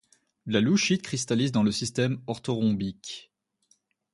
La 0.47 0.61
lueshite 0.61 1.03
cristallise 1.03 1.51
dans 1.51 1.61
le 1.61 1.71
système 1.71 2.23
orthorhombique. 2.25 3.31